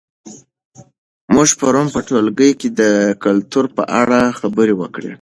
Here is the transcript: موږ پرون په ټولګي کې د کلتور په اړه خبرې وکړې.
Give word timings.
موږ 1.33 1.49
پرون 1.59 1.87
په 1.95 1.99
ټولګي 2.07 2.51
کې 2.59 2.69
د 2.79 2.81
کلتور 3.23 3.65
په 3.75 3.83
اړه 4.01 4.19
خبرې 4.39 4.73
وکړې. 4.77 5.09